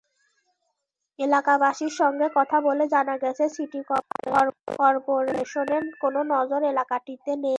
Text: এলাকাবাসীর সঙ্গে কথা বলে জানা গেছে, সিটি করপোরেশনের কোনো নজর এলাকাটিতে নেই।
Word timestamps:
এলাকাবাসীর 1.19 1.93
সঙ্গে 2.01 2.27
কথা 2.37 2.57
বলে 2.67 2.85
জানা 2.93 3.15
গেছে, 3.23 3.43
সিটি 3.55 3.79
করপোরেশনের 4.79 5.83
কোনো 6.03 6.19
নজর 6.33 6.61
এলাকাটিতে 6.73 7.31
নেই। 7.35 7.49